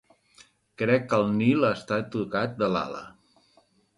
Crec 0.81 1.05
que 1.11 1.19
el 1.23 1.25
Nil 1.41 1.67
està 1.69 1.99
tocat 2.17 2.57
de 2.63 2.73
l'ala. 2.77 3.05